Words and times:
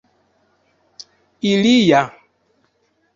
ilia 1.49 2.01